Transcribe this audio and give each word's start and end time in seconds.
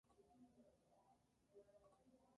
Era 1.53 1.63
católico. 1.77 2.29